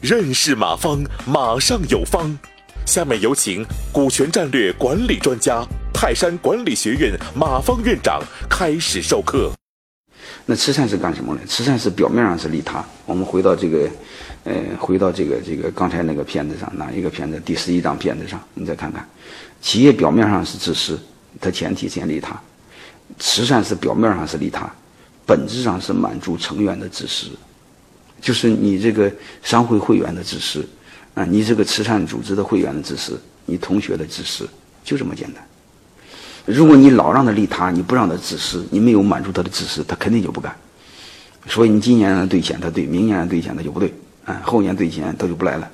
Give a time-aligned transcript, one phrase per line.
[0.00, 2.38] 认识马方，马上有方。
[2.84, 8.20] 下面有请股权战略管理专家、泰山管理学院马方院长
[8.50, 9.52] 开始授课。
[10.44, 11.40] 那慈善是干什么呢？
[11.46, 12.84] 慈善是表面上是利他。
[13.06, 13.88] 我们回到这个，
[14.44, 17.40] 呃，回到这个这个刚才那个片子上，哪一个片子？
[17.44, 19.08] 第十一张片子上，你再看看，
[19.60, 20.98] 企业表面上是自私，
[21.40, 22.34] 它前提先利他；
[23.20, 24.68] 慈善是表面上是利他，
[25.32, 27.28] 本质上是满足成员的自私，
[28.20, 29.10] 就是你这个
[29.42, 30.62] 商会会员的自私，
[31.14, 34.46] 啊，你这个慈善组织的会员的自私，你同学的自私，
[34.84, 35.42] 就这么简单。
[36.44, 40.54] 如果你老让他利他，你不让他自私，你没有满足他的自私，他肯定就不干。
[41.46, 43.90] 所以你今年让他兑钱，他对；明年让他兑钱，他就不对。
[44.26, 45.66] 啊，后年兑钱，他就不来了。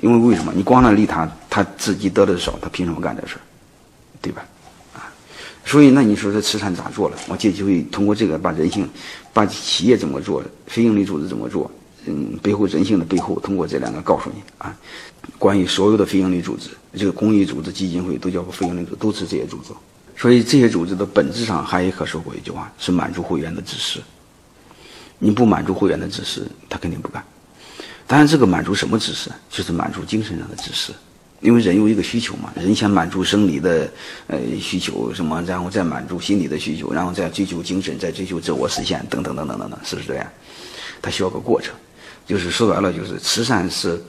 [0.00, 0.52] 因为为什么？
[0.54, 3.34] 你光让利他，他自己得的少，他凭什么干这事？
[4.20, 4.44] 对吧？
[5.64, 7.16] 所以那你说这慈善咋做了？
[7.28, 8.88] 我借机会通过这个，把人性，
[9.32, 11.70] 把企业怎么做，非营利组织怎么做，
[12.06, 14.76] 嗯，背后人性的背后，通过这两个告诉你啊。
[15.38, 19.70] 关于所有的非营利组织，这个公益组织、基金会都叫非营利组织，都是这些组织。
[20.16, 24.00] 所以这些组织的本质上，还有一可说过一句话，是满足会员的自私。
[25.18, 27.24] 你不满足会员的自私，他肯定不干。
[28.06, 29.30] 当然，这个满足什么知识？
[29.48, 30.92] 就是满足精神上的知识。
[31.42, 33.90] 因为人有一个需求嘛，人先满足生理的
[34.28, 40.26] 呃需求，什么，然后再满足心理的需求，然后再追求精神，再追求自我实现，等等等等等等，是不是这样？
[41.02, 41.74] 它需要个过程。
[42.26, 44.00] 就是说白了，就是慈善是。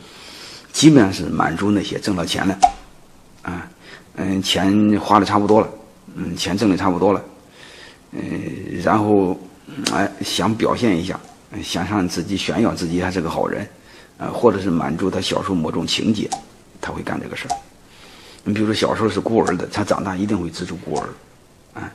[0.72, 2.58] 基本上是满足那些挣到钱了，
[3.44, 3.70] 啊，
[4.16, 5.70] 嗯，钱花的差不多了，
[6.16, 7.24] 嗯，钱挣的差不多了，
[8.12, 8.22] 嗯，
[8.84, 9.40] 然后
[9.94, 11.20] 哎想表现一下，
[11.64, 13.68] 想让自己炫耀自己还是个好人，
[14.18, 16.28] 啊，或者是满足他小时候某种情节，
[16.84, 17.56] 他会干这个事儿。
[18.44, 21.08] 你比如说小时候是孤儿的，他长大一定会资助孤儿，
[21.80, 21.90] 啊，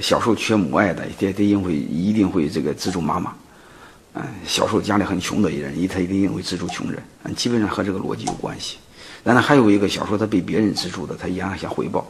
[0.00, 3.32] 小时候缺母爱的，他他一定会一定会这个资助妈妈。
[4.14, 8.78] 嗯，小时候家里很穷的一人，他一定会资助穷人，嗯，基本上和这个逻辑有关系。
[9.24, 12.04] 但他还有一个小时候他被别人资助的，他一样想回报。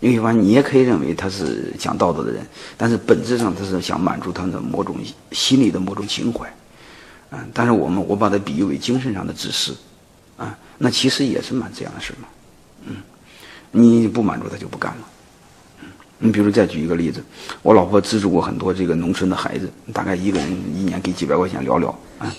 [0.00, 2.44] 因为反正你也可以认为他是讲道德的人，
[2.76, 4.96] 但是本质上他是想满足他的某种
[5.30, 6.52] 心理的某种情怀。
[7.30, 9.74] 嗯，但是我们我把它比喻为精神上的自私，
[10.78, 12.28] 那其实也是蛮这样的事嘛。
[12.86, 12.96] 嗯，
[13.70, 15.08] 你不满足他就不干了。
[16.18, 17.22] 你比如再举一个例子，
[17.62, 21.88] 我老婆资助过很多这个农村的孩子，大概一个人一年给几百块钱聊聊
[22.18, 22.32] 啊。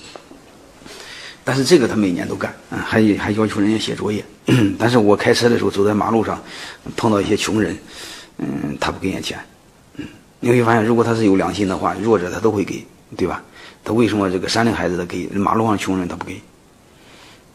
[1.43, 4.25] 但是这个他每年都干，嗯，还还要求人家写作业。
[4.79, 6.41] 但是我开车的时候走在马路上，
[6.95, 7.77] 碰到一些穷人，
[8.37, 9.39] 嗯，他不给人家钱，
[9.97, 10.05] 嗯，
[10.39, 13.43] 你会发现，如果他是有良心的话，弱者他都会给，对吧？
[13.83, 16.41] 他为什么这个山里孩子他给，马路上穷人他不给，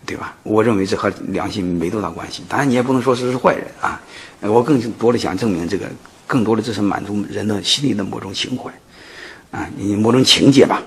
[0.07, 0.35] 对吧？
[0.43, 2.43] 我认为这和良心没多大关系。
[2.49, 4.01] 当然你也不能说这是坏人啊，
[4.41, 5.87] 我更多的想证明这个。
[6.25, 8.73] 更多的这是满足人的心里的某种情怀，
[9.51, 10.81] 啊，你某种情节吧，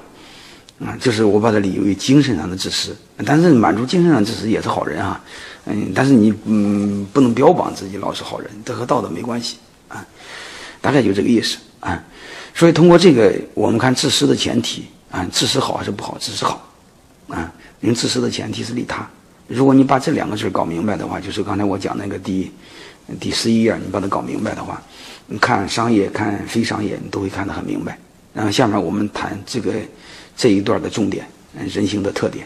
[0.80, 2.96] 啊，就是我把它理为精神上的自私。
[3.24, 5.22] 但是满足精神上自私也是好人啊，
[5.66, 10.04] 嗯，但是你嗯不能标榜自己老是好人，这和道德没关系啊，
[10.82, 12.04] 大概就这个意思啊。
[12.56, 16.18] 所以通过这个，我们看自私的前提啊，自私好还是不好？
[16.20, 16.68] 自私好
[17.28, 19.08] 啊，人自私的前提是利他。
[19.48, 22.52] 如果你把这两个字搞明白的话，就是刚才我讲那个第
[23.20, 24.82] 第十一页，你把它搞明白的话。
[25.28, 27.98] 你看商业，看非商业，你都会看得很明白。
[28.34, 29.74] 然后下面我们谈这个
[30.36, 32.46] 这一段的重点，人性的特点。